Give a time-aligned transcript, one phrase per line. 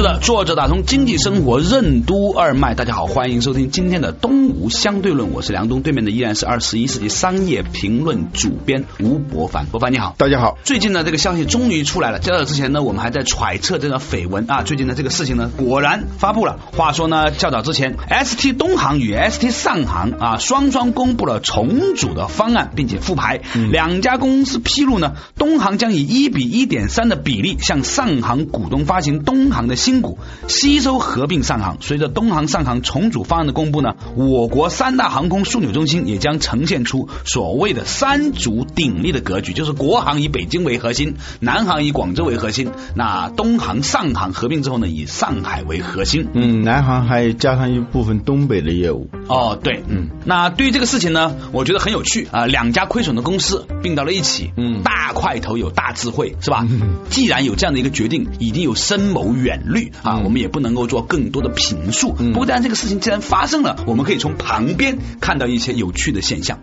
[0.00, 2.74] 是的，作者打通经济生活任督二脉。
[2.74, 9.66] 大家好，欢迎收听今天的东吴相对论，我是梁东，对面的依然是二十一世纪商业评论主编吴伯凡。
[9.66, 10.56] 伯凡你好，大家好。
[10.64, 12.18] 最近呢，这个消息终于出来了。
[12.18, 14.62] 较早之前呢，我们还在揣测这个绯闻啊。
[14.62, 16.58] 最近呢，这个事情呢，果然发布了。
[16.74, 23.42] 话说呢，较早之前，ST 东航与 ST 上航啊，双双公布了重组的方案，并且复牌。
[23.70, 29.89] 两家公司披露呢，东航将以一比一点三的比例向上航股东发行东航的新。
[29.90, 46.28] 新股吸收合并上航，随着东航上航重组方案的公布呢，我国三大航空枢纽中心也将呈现出所谓的三足鼎立的格局，就是国航以北京为核心，南航以广州为核心，那东航上航合并之后呢，以上海为核心。
[46.34, 49.10] 嗯，南航还加上一部分东北的业务。
[49.26, 56.64] 哦，对，嗯，那对于这个事情呢，我觉得很有趣啊，两家亏损的公司并到了一起，嗯，大块头有大智慧，是吧？
[57.08, 59.79] 既然有这样的一个决定，一定有深谋远虑。
[60.02, 62.12] 啊，我们也不能够做更多的评述。
[62.12, 66.58] 不过，但这个事情既然发生了，我们可以从旁边看到一些有趣的现象。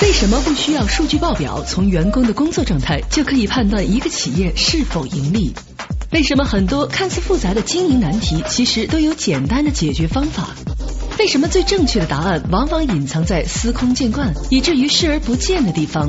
[0.00, 1.64] 为什么不需要数据报表？
[1.64, 5.52] 从员工的工作状态就可以判断一个企业是否盈利？
[6.12, 10.50] 为什么很多看似复杂的经营难题，其实都有简单的解决方法？
[11.18, 16.08] 为什么最正确的答案往往隐藏在司空见惯，以至于视而不见的地方？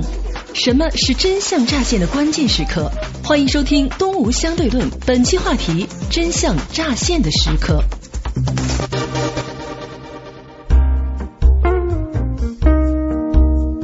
[0.54, 2.92] 什么是真相乍现的关键时刻？
[3.24, 7.84] 欢迎收听《东吴相对论》，本期话题：真相乍现的时刻。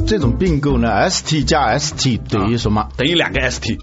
[0.08, 2.90] 这种并购呢，ST 加 ST 等于什么？
[2.98, 3.78] 等于两个 ST。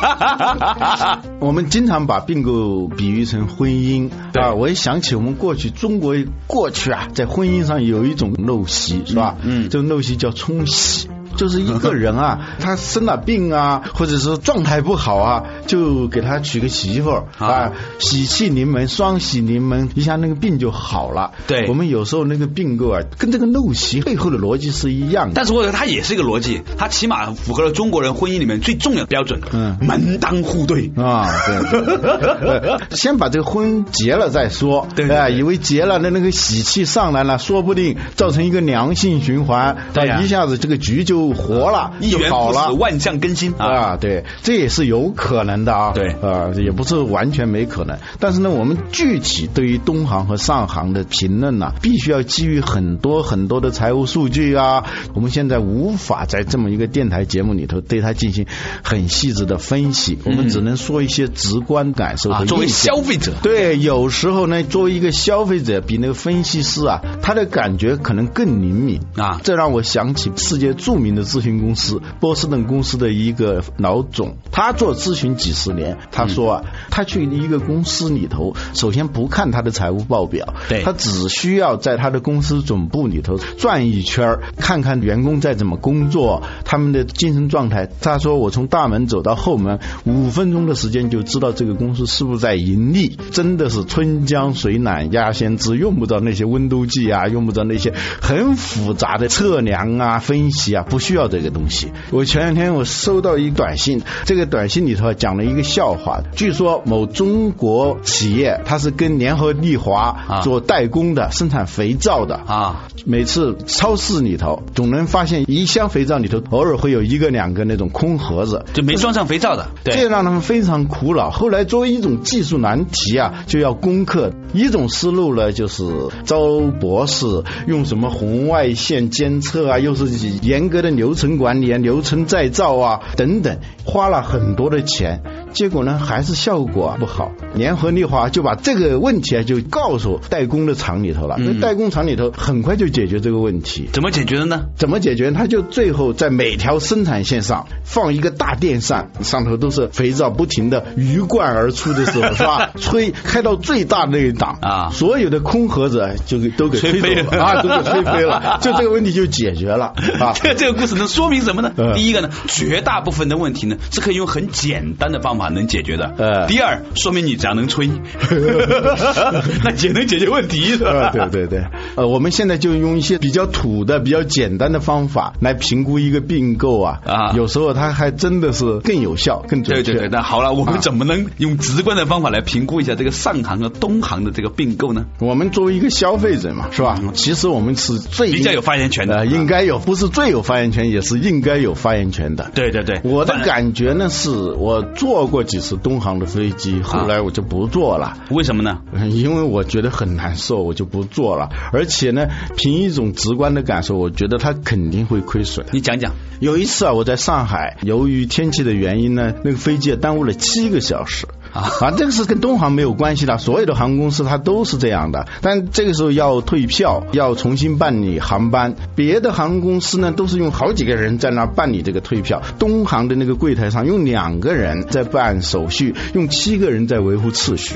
[1.40, 6.14] 我们经常把并购比喻成婚姻啊，我也想起我们过去中国
[6.46, 9.36] 过去啊，在婚姻上有一种陋习是吧？
[9.42, 11.08] 嗯，这种陋习叫冲喜。
[11.40, 21.30] 就是一个人啊， 他生了病啊，或者是状态不好啊，就给他娶个媳妇儿啊，喜气临门，双喜临门，一下那个病就好了。
[21.46, 25.32] 对，我们有时候那个并购啊，跟这个陋习背后的逻辑是一样的。
[25.34, 31.26] 但是我觉得它也是一个逻辑，它起码符合了中国人婚姻里面最重要的标准，嗯，门当户对啊。
[31.40, 41.29] 对， 先把这个婚结了再说，对啊，以为结了那那个喜气上来了，说不定造成一个良性循环，对一下子这个局就。
[41.34, 43.96] 活了，一元好了，万象更新啊！
[43.96, 45.92] 对，这也是有可能的啊！
[45.94, 47.98] 对，啊，也不是完全没可能。
[48.18, 54.84] 但是呢，我们具体对于东航和上航的评论呢，必须要基于很多很多的财务数据啊。
[55.14, 58.46] 我们现在无法在这么一个电台节目里头对它进行
[58.82, 69.40] 很细致的分析，我们只能说一些直观感受和作为消费者，对，有时候呢，作为一个消费者，比那个分析师啊，他的感觉可能更灵敏啊。
[69.42, 71.20] 这让我想起世界著名的。
[71.30, 75.98] 咨询公司波士顿公司的一个老总，他做咨询几十年。
[76.10, 87.88] 他说啊，他去一个公司里头，首先不看他的财务报表，对他只需要在他的公司总部里头转一圈，看看员工在怎么工作，他们的精神状态。
[88.00, 93.16] 他说，我从大门走到后门，五分钟的时间就知道这个公司是不是在盈利。
[93.30, 101.14] 真的是春江水暖鸭先知，用不着那些温度计啊，用不着那些很复杂的测量啊、分析啊，不需。
[101.14, 101.88] 要这个东西。
[102.12, 106.22] 我前两天我收到一短信，这个短信里头讲了一个笑话。
[106.36, 112.86] 据说某中国企业，它是跟联合利华做代工的，生产肥皂的啊。
[113.06, 119.68] 每次超市里头总能发现一箱肥皂里头，偶尔会有一个两个那种空盒子，就没装上肥皂的。
[119.82, 121.30] 对这让他们非常苦恼。
[121.30, 124.32] 后来作为一种技术难题啊，就要攻克。
[124.52, 125.84] 一种思路呢，就是
[126.24, 127.26] 招博士
[127.66, 130.06] 用什么红外线监测啊，又是
[130.42, 130.89] 严格的。
[130.96, 135.22] 流程管理啊，流程再造啊，等等，花了很多的钱。
[135.52, 137.32] 结果呢还是效果不好。
[137.54, 143.88] 联合利华就把这个问题啊就告诉代工的厂里头了，那代工厂里头很快就解决这个问题。
[143.92, 144.66] 怎么解决的呢？
[144.76, 145.30] 怎么解决？
[145.32, 152.70] 他就最后在每条生产线上放一个大电扇，上头都是肥皂，不停的鱼贯而出的时候， 是吧？
[152.78, 159.86] 吹开到最大那一档啊所有的空盒子就给都给吹吹飞了走了啊，都给吹飞了， 就这个问题就解决了
[160.20, 160.32] 啊。
[160.34, 161.72] 这这个故事能说明什么呢？
[161.76, 166.12] 嗯第一个呢，绝大部分的问题呢是可以用很简单的方法能解决的。
[166.18, 167.88] 呃第二，说明你只要能吹，
[169.64, 170.90] 那也能解决问题，是吧？
[170.90, 171.64] 啊，对对对，
[171.96, 179.82] 呃，我们现在就用一些比较土的、比较简单的方法来评估一个并购啊，啊有时候它还真的是更有效、更准确。
[179.82, 185.06] 对对对，那好了，我们啊怎么能用直观的方法来评估一下这个上行和东行的这个并购呢？
[185.20, 187.00] 我们作为一个消费者嘛，是吧？
[187.14, 192.50] 其实我们是最嗯比较有发言权的呃，应该有，不是最有发言权，也是应该有发言权的。
[192.54, 198.18] 对对对，我的感觉呢，是我坐过几次东航的飞机，后来我就不坐了。
[198.30, 198.82] 为什么呢？
[199.10, 201.48] 因为我觉得很难受，我就不坐了。
[201.72, 205.64] 而且呢，凭一种直观的感受，我觉得它肯定会亏损。
[205.72, 206.12] 你讲讲。
[206.40, 211.26] 有一次啊，我在上海，由于天气的原因呢，那个飞机耽误了七个小时。
[211.52, 215.26] 啊，这个是跟东航没有关系的，所有的航空公司它都是这样的。
[215.40, 218.74] 但这个时候要退票，要重新办理航班。
[218.94, 222.42] 别的航空公司呢，都是用好几个人在那办理这个退票。
[222.58, 227.74] 东航的那个柜台上用两个人在办手续，用七个人在维护秩序。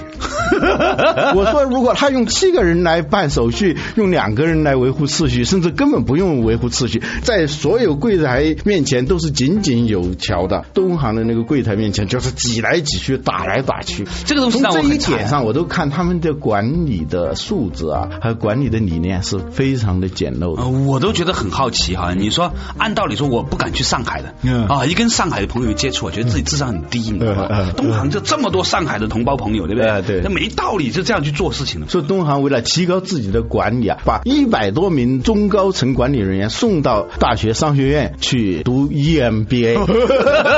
[1.35, 10.65] 我说，如果他用七个人来办手续，用两个人来维护秩序，甚至根本不用维护秩序，在所有柜台面前都是井井有条的。
[10.75, 14.07] 东航的那个柜台面前就是挤来挤去，打来打去。
[14.25, 20.69] 这个东西从这一点上，我都看他们的管理的素质啊，还有管理的理念是非常的简陋的呃。
[20.69, 22.15] 我都觉得很好奇哈。
[22.15, 27.73] 你说，按道理说，我不敢去上海的，嗯啊，一跟上海的朋友接触，我觉得自己智商很低，你知道吗嗯嗯？
[27.75, 30.21] 东航就这么多上海的同胞朋友，对不对？
[30.23, 31.89] 那没道理就这样去做事情的。
[31.89, 39.75] 说东航为了提高自己的管理啊，把一百多名中高层管理人员送到大学商学院去读 E EMBA。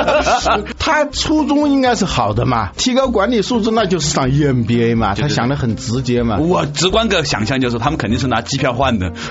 [0.79, 6.37] 他初衷应该是好的嘛，提高管理素质那就是上 E EMBA 嘛，他想的很直接嘛。
[6.39, 9.13] 我直观个想象就是，他们肯定是拿机票换的。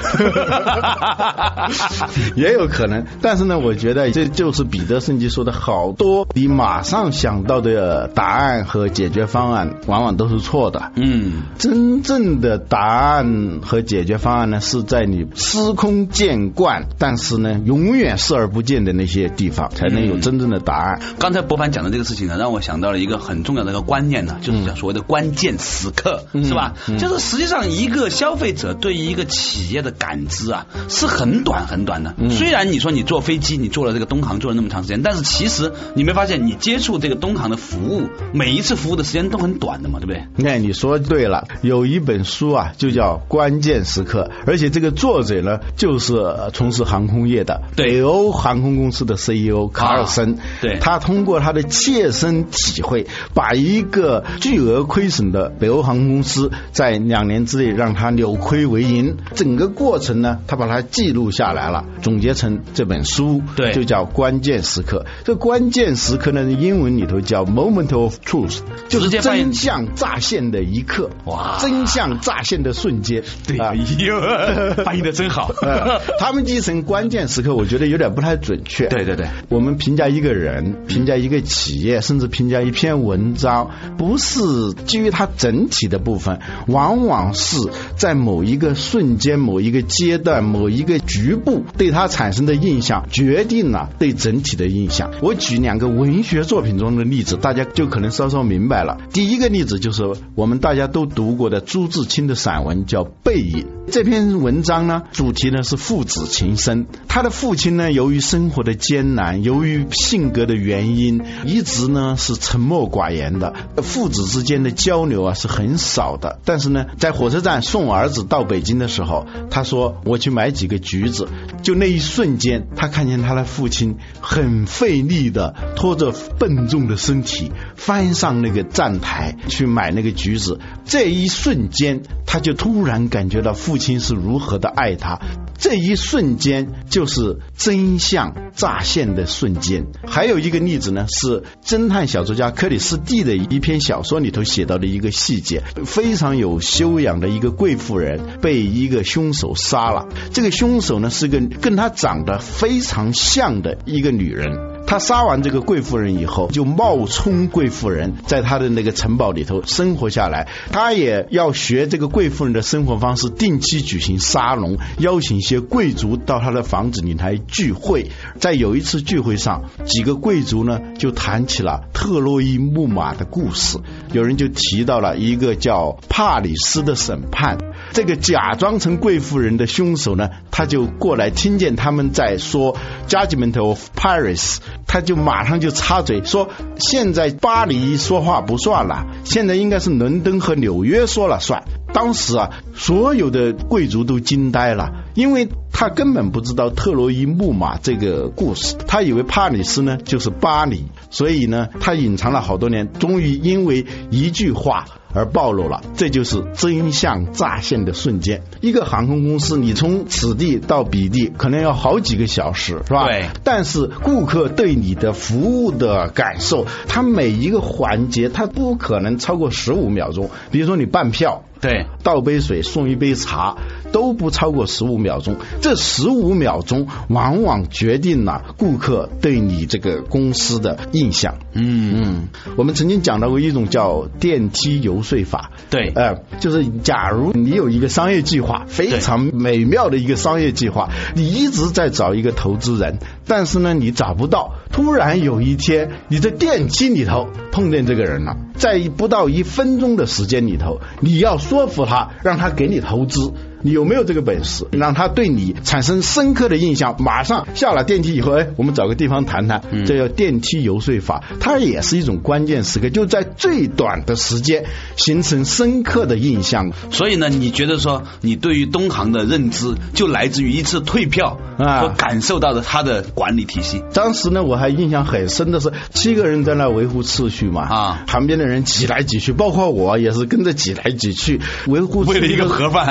[2.37, 10.93] 也有可能，但是呢，我觉得这就是彼得圣吉说的，好多你马上想到的答案和解决方案，往往都是错的。
[10.95, 21.01] 嗯，真正的答案和解决方案呢，是在你司空见惯，但是呢，永远视而不见的那些地方，才能有真正的答案。
[21.19, 26.75] 刚才博凡讲的这个事情呢，让我想到了一个很重要的一个观念呢，就是讲所谓的关键时刻，是吧？
[26.99, 32.15] 就是实际上一个消费者对于一个企业的感知啊，是很短很短的。
[32.31, 40.27] 虽然你说你坐飞机，你坐了这个东航坐了那么长时间，但是其实你没发现，你接触这个东航的服务，每一次服务的时间都很短的嘛，对不对？
[40.37, 50.39] 那你说对了，有一本书啊，就叫《关键时刻》，而且这个作者呢，就是呃从事航空业的北欧航空公司的 CEO 卡尔森。
[50.61, 65.05] 对他通过他的切身体会，把一个巨额亏损的北欧航空公司，在两年之内让它扭亏为盈，整个过程呢，他把它记录下来了，总结成这本书，对就叫《关键时刻》。
[65.25, 73.77] 这关键时刻呢，英文里头叫 moment of truth，就是真相乍现的一刻，哇真相乍现的瞬间，对，啊哎。
[74.07, 74.21] 呦，
[74.85, 75.53] 翻译的真好。
[75.63, 78.87] 呃他们记成关键时刻，我觉得有点不太准确。
[78.89, 87.57] 对对对，我们评价一个人、评价一个企业，甚至评价一篇文章，不是基于它整体的部分，往往是
[87.97, 95.11] 在某一个瞬间、某一个阶段、某一个局部对它产生的印象，决定了对整体的印象。
[95.23, 98.99] 我举两个文学作品中的例子，大家就可能稍稍明白了。
[99.13, 100.03] 第一个例子就是
[100.35, 103.63] 我们大家都读过的朱自清的散文，叫《背影》。
[103.89, 106.87] 这篇文章呢，主题呢是父子情深。
[107.07, 113.55] 他的父亲呢，由于生活的艰难，由于性格的原因，一直呢是沉默寡言的。
[113.83, 116.39] 父子之间的交流啊是很少的。
[116.45, 121.29] 但是呢，在火车站送儿子到北京的时候，他说：“我去买几个橘子。”
[121.63, 130.61] 就那一瞬间，他看见他的父亲很费力的拖着笨重的身体翻上那个站台去买那个橘子。
[130.85, 135.19] 这一瞬间，他就突然感觉到父亲是如何的爱他。
[135.59, 139.87] 这一瞬间就是真相乍现的瞬间。
[140.07, 150.09] 还有一个例子呢，是侦探小说家克里斯蒂的一篇小说里头写到的一个细节，非常有修养的一个贵妇人被一个凶手杀了。
[150.33, 154.76] 这个凶手呢是个跟她长得非常像的一个女人。
[154.87, 160.49] 他杀完这个贵夫人以后，就冒充贵夫人，在他的那个城堡里头生活下来。
[160.71, 168.11] 他也要学这个贵夫人的生活方式，定期举行沙龙，邀请一些贵族到他的房子里来聚会。
[168.39, 173.79] 在有一次聚会上，几个贵族呢就谈起了特洛伊木马的故事，
[174.13, 177.59] 有人就提到了一个叫帕里斯的审判。
[177.93, 182.77] 这个假装成贵妇人的凶手呢，他就过来听见他们在说
[183.09, 191.65] Judgment of Paris，他就马上就插嘴说：现在巴黎说话不算了，现在应该是伦敦和纽约说了算。
[191.95, 204.87] 当时啊，所有的贵族都惊呆了，因为他根本不知道特洛伊木马这个故事，他以为帕里斯呢就是巴黎，所以呢，他隐藏了好多年，终于因为一句话。
[205.15, 208.43] 而暴露了，这就是真相乍现的瞬间。
[208.61, 213.07] 一个航空公司，你从此地到彼地可能要好几个小时，是吧？
[213.07, 213.31] 对。
[213.43, 220.29] 但是顾客对你的服务的感受，他每一个环节，他不可能超过十五秒钟。
[220.51, 221.45] 比如说你办票。
[221.59, 223.57] 对，倒杯水送一杯茶
[223.97, 231.37] 都不超过十五秒钟，这十五秒钟往往决定了顾客对你这个公司的印象。
[231.55, 235.51] 嗯嗯，我们曾经讲到过一种叫电梯游说法。
[235.71, 251.39] 对，呃，就是假如你有一个商业计划，非常美妙的一个商业计划，你一直在找一个投资人，但是呢你找不到，突然有一天你在电梯里头碰见这个人了，在不到一分钟的时间里头，你要。
[251.47, 253.33] 说服他，让他给你投资。
[253.67, 256.95] 你有没有这个本事，让他对你产生深刻的印象？
[257.01, 266.71] 马上下了电梯以后，哎，我们找个地方谈谈，这叫电梯游说法，它也是一种关键时刻，就在最短的时间形成深刻的印象。
[266.93, 273.83] 所以呢，你觉得说你对于东航的认知就来自于一次退票啊，和感受到的他的管理体系。
[273.93, 282.87] 当时呢，我还印象很深的是，七个人在那维护秩序嘛，啊，旁边的人挤来挤去，包括我也是跟着挤来挤去维护，为了一个盒饭。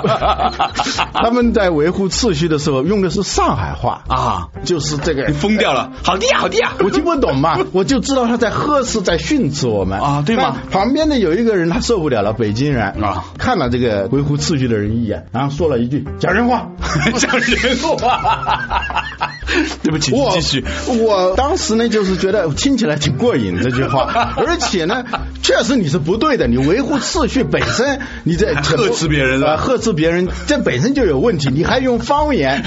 [1.14, 4.02] 他们在维护秩序的时候用的是上海话。
[4.08, 5.26] 啊，就是这个。
[5.26, 10.00] 你疯掉了，好的呀，好的呀，我听不懂嘛， 我就知道他在呵斥，在训斥我们。
[10.00, 10.56] 啊，对吗？
[10.70, 16.68] 旁边的有一个人他受不了了，北京人啊，看了这个维护秩序的人一眼，然后说了一句讲人话，
[17.16, 18.82] 讲人话，
[19.82, 20.64] 对不起，继续。
[21.00, 25.04] 我当时呢就是觉得听起来挺过瘾这句话，而且呢，
[25.42, 30.28] 确实你是不对的，你维护秩序本身你在呵斥别人啊，呵斥别人。
[30.46, 32.62] 这本身就有问题，你还用方言，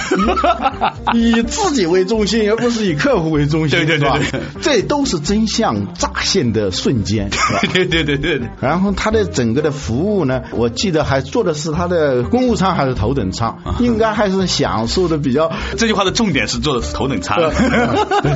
[1.14, 7.30] 以自己为中心，而不是以客户为中心，对对对对，这都是真相乍现的瞬间，
[7.72, 8.50] 对对对对对。
[8.60, 15.52] 然后他的整个的服务呢，我记得还做的是他的公务舱还是头等舱，应该还是享受的比较。
[15.78, 17.38] 这句话的重点是做的是头等舱，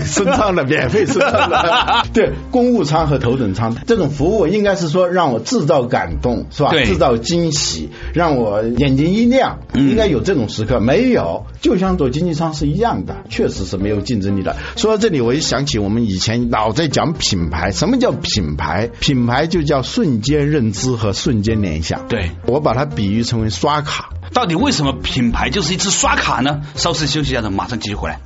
[0.05, 6.71] 升舱的免费升舱的， 对，公务舱和头等舱这种服务应该是说让我制造感动，是吧？
[6.85, 9.09] 制造惊喜，让我眼睛。
[9.09, 14.57] 一亮，应该有这种时刻，没有，就像坐经济舱是一样的，确实是没有竞争力的。
[14.75, 18.89] 说到这里，我一想起我们以前老在讲品牌，什么叫品牌？
[18.99, 22.09] 品牌就叫瞬间认知和瞬间联想。
[22.09, 24.09] 对我把它比喻成为刷卡。
[24.33, 26.59] 到底为什么品牌就是一次刷卡呢？
[26.75, 28.19] 稍事休息一下子，马上继续回来。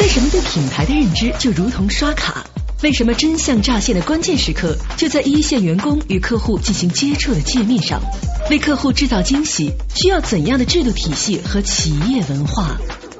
[0.00, 2.44] 为什么对品牌的认知就如同刷卡？
[2.86, 8.00] 为什么真相乍现的关键时刻就在一线员工与客户进行接触的界面上？
[8.48, 12.76] 为客户制造惊喜需要怎样的制度体系和企业文化？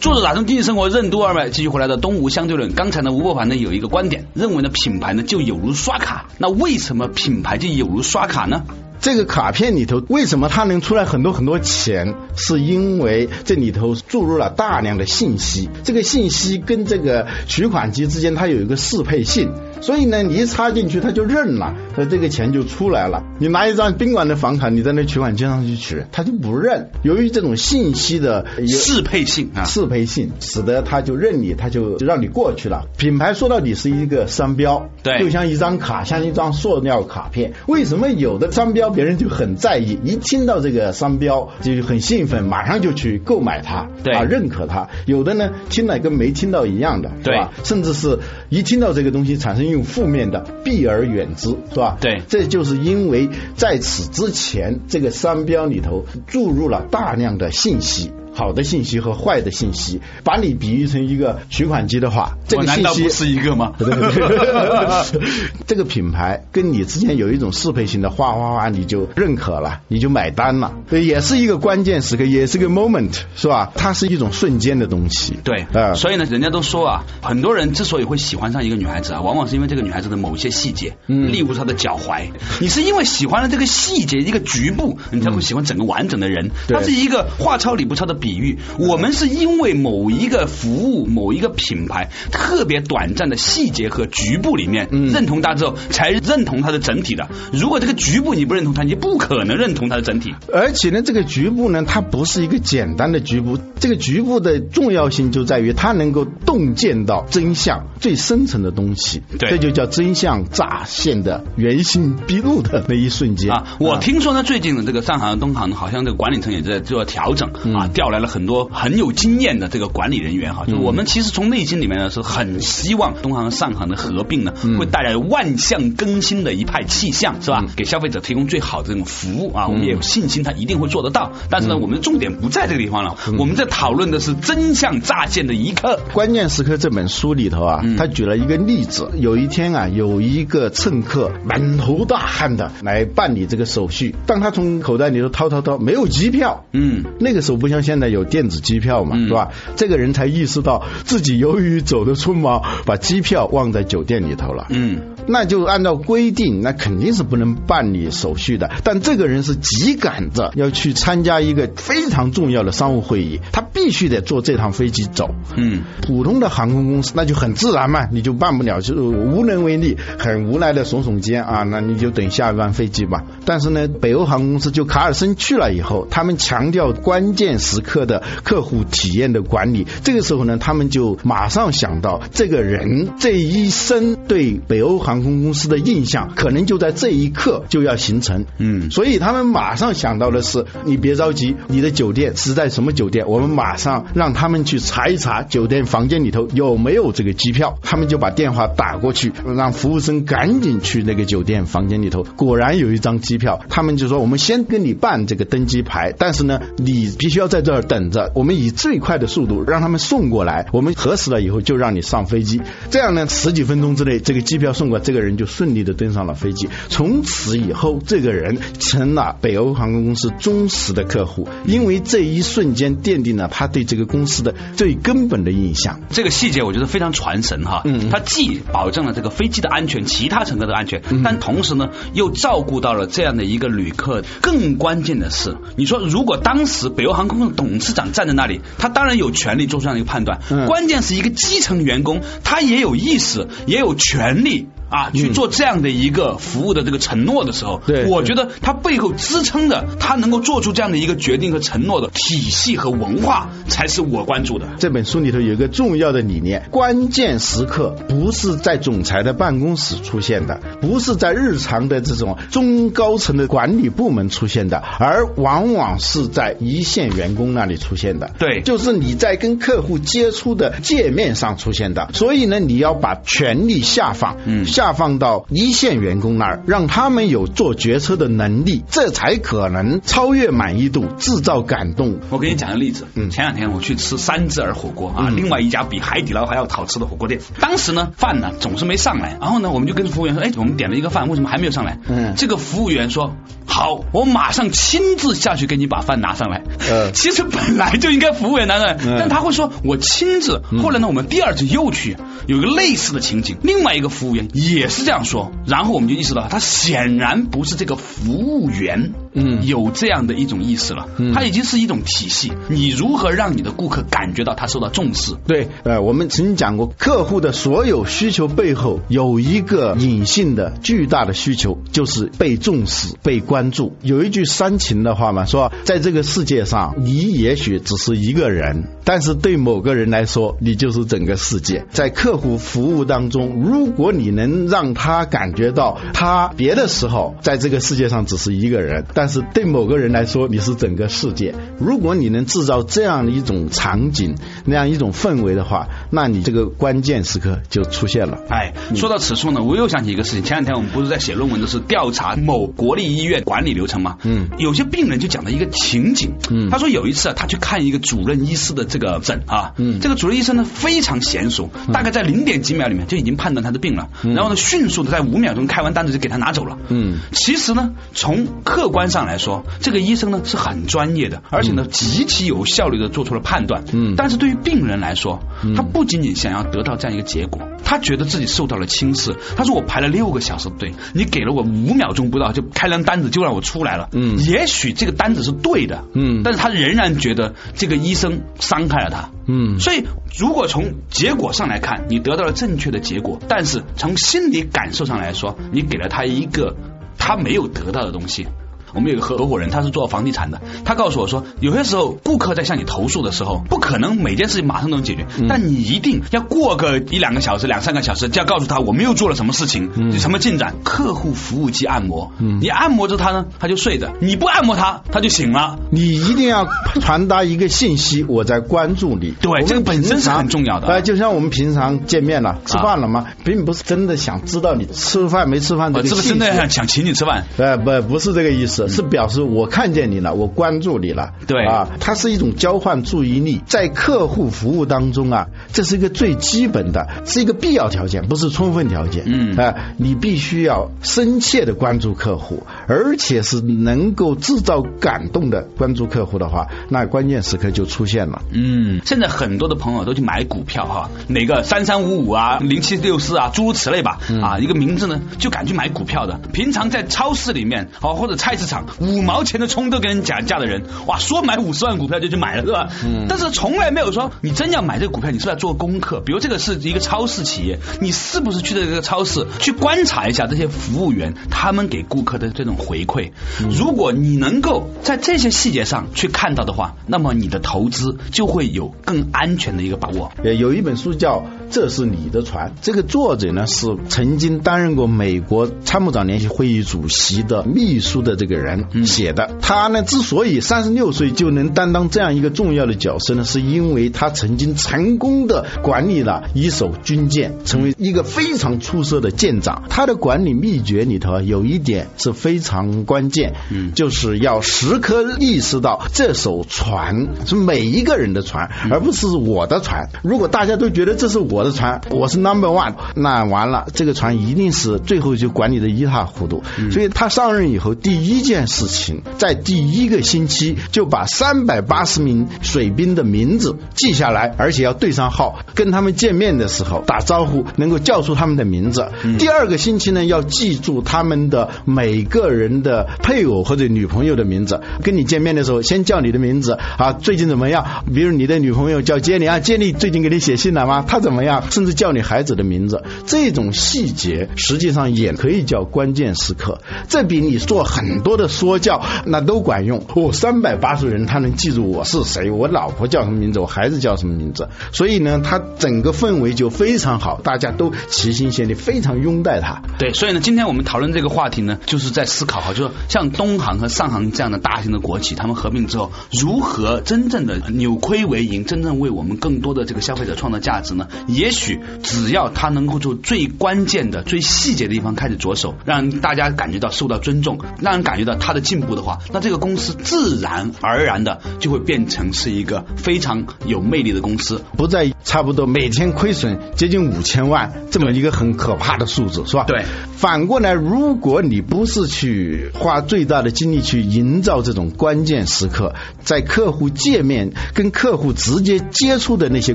[0.00, 2.74] 作者打通经济生活任督二脉，继续回来的东吴相对论。
[2.74, 6.26] 刚才呢，吴伯凡呢有一个观点，认为呢品牌呢就有如刷卡。
[6.38, 8.64] 那为什么品牌就有如刷卡呢？
[9.04, 12.14] 这个卡片里头为什么它能出来很多很多钱？
[12.36, 23.22] 是因为这里头注入了大量的信息，这个信息跟这个取款机之间它有一个适配性，所以呢，你一插进去它就认了，那这个钱就出来了。
[23.38, 26.88] 你拿一张宾馆的房卡，你在那取款机上去取，它就不认。
[27.02, 32.86] 由于这种信息的适配性啊，适配性，使得它就认你，它就让你过去了。
[32.96, 37.52] 品牌说到底是一个商标，对就像一张卡，像一张塑料卡片。
[37.66, 44.88] 为什么有的商标别人就很在意，一听到这个商标就很兴奋，马上就去购买它，对啊，认可它。
[45.06, 47.52] 有的呢，听了跟没听到一样的，对吧？
[47.64, 51.98] 甚至是一听到这个东西产生一种负面的，避而远之，是吧？
[52.00, 58.12] 对这就是因为在此之前，这个商标里头注入了大量的信息。
[58.34, 63.72] 好的信息和坏的信息，把你比喻成一个取款机的话，这个信息难道不是一个吗？
[63.78, 65.20] 对 对对，
[65.66, 73.72] 这个品牌跟你之间有一种适配性的，哗哗哗，你就认可了，你就买单了，也是一个关键时刻，也是个 moment，是吧？
[73.74, 75.38] 它是一种瞬间的东西。
[75.44, 82.30] 对，呃所以呢，人家都说啊，很多人之所以会喜欢上一个女孩子啊，往往是因为这个女孩子的某些细节，嗯例如她的脚踝。
[82.60, 86.50] 你是因为喜欢了这个细节一个局部，你才会喜欢整个完整的人。
[86.66, 88.56] 对它是一个话糙理不糙的比喻。
[88.78, 97.28] 我们是因为某一个服务、某一个品牌特别短暂的细节和局部里面、嗯认同它之后，才认同它的整体的。
[97.52, 100.32] 如果这个局部你不认同它，你就不可能认同它的整体。
[100.50, 120.64] 而且呢，这个局部呢，它不是一个简单的局部，这个局部的重要性就在于它能够洞见到真相最深层的东西，对这就叫真相乍现的原形毕露的那一瞬间啊，我听说呢，最近的这个上海、东航好像这个管理层也在做调整啊，调来了很多很有经验的这个管理人员哈。
[120.66, 127.64] 就是我们其实从内心里面呢是很希望东航和上航的合并呢，会带来万象更新的一派气象，是吧？
[127.76, 131.32] 给消费者提供最好的这种服务啊，我们也有信心它一定会做得到。
[131.50, 135.98] 但是呢，我们的重点不在这个地方了，我们在讨论的是真相乍现的一刻。
[136.12, 139.10] 关键时刻这本书里头啊，嗯他举了一个例子。
[139.18, 146.64] 有一天啊，有一个乘客满头大汗的来办理这个手续，当他从口袋里头掏掏掏，没有机票。
[146.72, 149.50] 嗯，那个时候不像现在有电子机票嘛，嗯是吧？
[149.76, 154.66] 这个人才意识到自己由于走的匆忙，把机票忘在酒店里头了。
[154.70, 158.70] 嗯，那就按照规定，那肯定是不能办理手续的。
[158.82, 165.34] 但这个人是急赶着要去参加一个非常重要的商务会议，他必须得坐这趟飞机走。
[165.56, 173.24] 嗯，普通的航空公司那就很自然嘛，你就办不了，就是无能为力，很无奈的耸耸肩啊，那你就等下一班飞机吧。
[173.44, 188.44] 但是呢，北欧航空公司就卡尔森去了以后，他们强调关键时刻的客户体验的管理，这个时候呢，他们就马上想到这个人这一生对北欧航空公司的印象，可能就在这一刻就要形成。
[188.58, 193.28] 嗯所以他们马上想到的是，你别着急，你的酒店是在什么酒店？
[193.28, 197.78] 我们马上让他们去查一查酒店房间里头有没有这个机票。
[197.82, 203.60] 他们就把电话打过去，让服务生赶紧去那个酒店房间里头，果然有一张机票。
[203.68, 210.66] 他们就说：“我们先跟你办这个登机牌，但是呢，你必须要在这儿等着，我们以最快的速度让他们送过来。
[210.72, 212.60] 我们核实了以后就让你上飞机。
[212.90, 216.68] 这样呢，十几分钟之内，这个机票送过来，这个人就顺利的登上了飞机。
[216.88, 226.00] 从此以后，这个人成了北欧航空公司忠实的客户，因为这一瞬间奠定了他对这个公司的最根本的印象。
[226.10, 234.22] 这个细节我觉得非常传神哈，嗯他既保证了这个飞机的安全，其他乘客的安全，但同时呢又照顾到了这样的一个旅客。
[234.40, 244.68] 更关键的是，你说如果当时北欧航空的董事长站在那里，他当然有权利做出这样的一个判断，嗯关键是一个基层员工，他也有意识，也有权利。
[244.88, 254.68] 啊，去做这样的一个服务的这个承诺的时候，对我觉得他背后支撑的，他能够做出这样的一个决定和承诺的体系和文化，才是我关注的。
[254.78, 268.30] 这本书里头有一个重要的理念：关键时刻不是在总裁的办公室出现的，不是在日常的这种中高层的管理部门出现的，而往往是在一线员工那里出现的。
[268.38, 272.10] 对就是你在跟客户接触的界面上出现的。
[272.12, 282.18] 所以呢，你要把权力下放，嗯下放到一线员工那儿，让他们有做决策的能力，这才可能超越满意度，制造感动。
[282.30, 287.40] 我给你讲个例子，嗯前两天我去吃三只耳火锅啊，嗯另外一家比海底捞还要好吃的火锅店。
[287.60, 292.00] 当时呢，饭呢总是没上来，然后呢，我们就跟服务员说，哎，我们点了一个饭，为什么还没有上来？
[292.08, 296.64] 嗯这个服务员说，好，我马上亲自下去给你把饭拿上来。
[296.90, 300.62] 呃 其实本来就应该服务员拿上来，嗯但他会说我亲自。
[300.82, 302.16] 后来呢，我们第二次又去，
[302.48, 312.52] 有一个类似的情景，另外一个服务员也是这样说，然后我们就意识到，他显然不是这个服务员，嗯有这样的一种意识了，嗯它已经是一种体系。
[312.68, 315.34] 你如何让你的顾客感觉到他受到重视？
[315.46, 323.96] 对，呃，我们曾经讲过，客户的所有需求背后有一个隐性的巨大的需求，就是被重视、被关注。
[324.02, 331.84] 有一句煽情的话嘛，说在这个世界上，你也许只是一个人，但是对某个人来说，你就是整个世界。
[331.90, 341.54] 在客户服务当中，如果你能让他感觉到他别的时候在这个世界上只是一个人，但是对某个人来说，你是整个世界。
[341.78, 344.34] 如果你能制造这样的一种场景，
[344.64, 348.38] 那样一种氛围的话，那你这个关键时刻就出现了。
[348.48, 350.42] 哎，说到此处呢，我又想起一个事情。
[350.42, 354.18] 前两天我们不是在写论文的是调查某国立医院管理流程吗？
[354.24, 366.78] 嗯有些病人就讲了一个情景，嗯他说有一次啊，他去看一个主任医师的这个诊啊，嗯这个主任医生呢非常娴熟，大概在零点几秒里面就已经判断他的病了，然后呢迅速的在五秒钟开完单子就给他拿走了。
[366.88, 373.84] 嗯其实呢，从客观上来说，这个医生呢是很专业的，而且呢极其有效率的做出了判断。
[373.92, 379.36] 嗯但是对于病人来说，嗯他不仅仅想要得到这样一个结果，他觉得自己受到了轻视。
[379.56, 384.08] 他说我排了六个小时的队，你给了我五秒钟不到就开张单子就让我出来了。
[384.12, 386.04] 嗯也许这个单子是对的。
[386.12, 389.30] 嗯但是他仍然觉得这个医生伤害了他。
[389.46, 390.04] 嗯所以，
[390.36, 396.74] 如果从结果上来看，你得到了正确的结果，但是从心理感受上来说，你给了他一个
[397.18, 398.46] 他没有得到的东西。
[398.94, 410.74] 我们有个合合伙人，他是做房地产的，他告诉我说，有些时候顾客在向你投诉的时候，不可能每件事情马上都能解决，但你一定要过个一两个小时、两三个小时，就要告诉他我们又做了什么事情，有什么进展。
[410.84, 415.78] 客户服务机按摩，你按摩着他呢，他就睡着；你不按摩他，他就醒了。
[415.90, 416.66] 你一定要
[417.00, 419.34] 传达一个信息，我在关注你。
[419.40, 423.26] 对这个本身是很重要的呃，就像我们平常见面了，吃饭了吗？
[423.44, 427.46] 并不是真的想知道你吃饭没吃饭这我个细节是不是真的想想请你吃饭？
[427.56, 431.32] 呃，不，不是这个意思，是表示我看见你了，我关注你了。
[431.46, 439.24] 对啊，它是一种交换注意力，在客户服务当中啊，这是一个最基本的，是一个必要条件，不是充分条件。
[439.26, 448.42] 嗯啊，你必须要深切的关注客户，而且是能够制造感动的关注客户的话，那关键时刻就出现了。
[448.50, 456.40] 嗯，现在很多的朋友都去买股票哈，哪个三三五五啊、零七六四啊，诸如此类吧，啊，一个名字呢就敢去买股票的。
[456.52, 462.88] 平常在超市里面哦或者菜市场五毛钱的葱都跟人讲价的人，哇，说买五十万股票就去买了，是吧？
[463.04, 466.20] 嗯但是从来没有说你真要买这个股票，你是不是要做功课？
[466.20, 473.32] 比如这个是一个超市企业，你是不是去这个超市去观察一下这些服务员他们给顾客的这种回馈？
[473.70, 480.32] 如果你能够在这些细节上去看到的话，那么你的投资就会有更安全的一个把握。
[480.42, 488.63] 呃，有一本书叫《这是你的船》，这个作者呢是曾经担任过美国参谋长联席会议主席的秘书的这个人
[489.06, 489.56] 写的。
[489.60, 499.84] 他呢之所以三十六岁就能担当这样一个重要的角色呢，是因为他曾经成功的管理了一艘军舰，成为一个非常出色的舰长。
[499.88, 510.08] 他的管理秘诀里头啊有一点是非常关键，嗯就是要时刻意识到这艘船是每一个人的船，而不是我的船。
[510.22, 516.62] 如果大家都觉得这是我的船，我是 number one，那完了，这个船一定是最后就管理的一塌糊涂。
[516.90, 529.08] 所以他上任以后，第一件事情，在第一个星期就把三百八十名水兵的名字记下来，而且要对上号，跟他们见面的时候打招呼，能够叫出他们的名字。
[529.38, 534.80] 第二个星期呢，要记住他们的每个人的配偶或者女朋友的名字。
[535.02, 538.04] 跟你见面的时候，先叫你的名字啊，最近怎么样？
[538.14, 541.04] 比如你的女朋友叫杰里啊，杰里最近给你写信了吗？
[541.06, 541.64] 她怎么样？
[541.70, 546.80] 甚至叫你孩子的名字，这种细节实际上也可以叫关键时刻。
[547.08, 550.04] 这比你做很多的说教那都管用。
[550.14, 559.82] 哦，三百八十人他能记住我是谁，我老婆叫什么名字，我孩子叫什么名字，所以呢，他整个氛围就非常好，大家都齐心协力，非常拥戴他。
[559.98, 571.06] 对，所以呢，今天我们讨论这个话题呢，就是在思考哈，就是像东航和上航这样的大型的国企，他们合并之后，如何真正的扭亏为盈，真正为我们更多的这个消费者创造价值呢？
[571.28, 578.23] 也许只要他能够从最关键的、最细节的地方开始着手，让大家感觉到受到尊重，让人感觉。
[578.24, 584.62] 觉到它的进步的话，那这个公司自然而然的就会变成是一个非常有魅力的公司。
[584.76, 589.64] 不再差不多每天亏损接近五千万这么一个很可怕的数字，是吧？
[589.66, 589.84] 对。
[590.16, 599.74] 反过来，如果你不是去花最大的精力去营造这种关键时刻，在客户界面跟客户直接接触的那些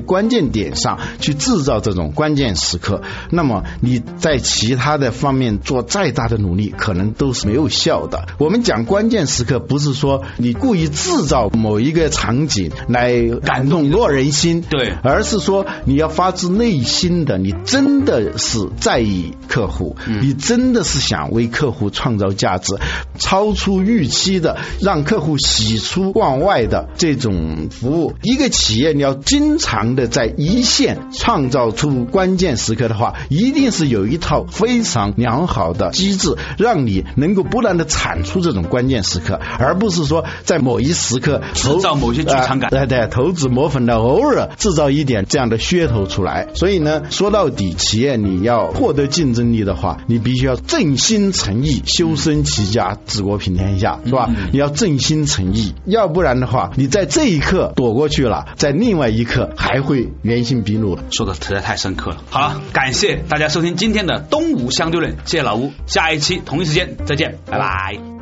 [0.00, 8.26] 关键点上去制造这种关键时刻，那么你在其他的方面做再大的努力，可能都是没有效的。
[8.40, 13.12] 我们讲关键时刻，不是说你故意制造某一个场景来
[13.44, 22.78] 感动落人心，对，而是说你要发自内心的，你真的是在意客户，你真的是想为客户创造价值，
[23.18, 28.14] 超出预期的让客户喜出望外的这种服务。
[28.22, 42.70] 一个企业你要经常的在一线创造出关键时刻的话，一定是有一套非常良好的机制，让你能够不断的产出这种关键时刻，而不是说在某一时刻制造某些剧场感。
[42.70, 46.48] 对对，投资磨粉的偶尔制造一点这样的噱头出来。
[46.54, 54.30] 所以呢，说到底，企业你要获得竞争力的话，你必须要正心诚意、修身齐家、治国平天下，是吧？
[54.52, 61.02] 你要正心诚意，要不然的话，你在这一刻躲过去了，在另外一刻还会原形毕露的。
[61.10, 62.18] 说的实在太深刻了。
[62.30, 68.19] 好了，感谢大家收听今天的东吴相对论，谢谢老吴，下一期同一时间再见，拜拜。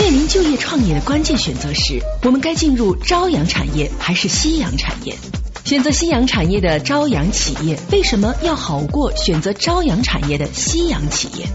[0.00, 5.14] 面临就业创业的关键选择时，我们该进入朝阳产业还是夕阳产业？
[5.64, 11.46] 选择夕阳产业的朝阳企业，为什么要好过选择朝阳产业的夕阳企业？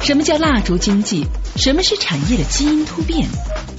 [0.00, 1.24] 什么叫蜡烛经济？
[1.56, 3.28] 什么是产业的基因突变？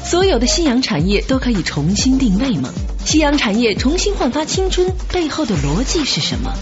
[0.05, 2.69] 所有的夕阳产业都可以重新定位吗？
[3.03, 6.53] 夕阳产业重新焕发青春背后的逻辑是什么？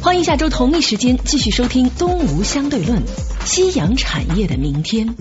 [0.00, 2.98] 欢迎下周同一时间继续收听《东吴相对论》，
[3.44, 5.14] 夕阳产业的明天。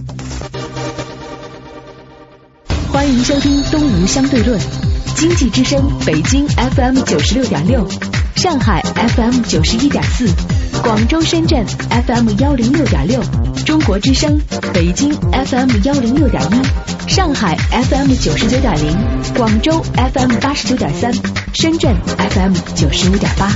[3.20, 4.58] 欢迎收听《东吴相对论》，
[5.18, 7.86] 经济之声北京 FM 九十六点六，
[8.38, 10.26] 上海 FM 九十一点四，
[10.82, 13.22] 广州、深圳 FM 幺零六点六，
[13.66, 14.40] 中国之声
[14.74, 18.98] 北京 FM 幺零六点一，上海 FM 九十九点零，
[19.36, 21.12] 广州 FM 八十九点三，
[21.54, 23.52] 深圳 FM 九十五点八。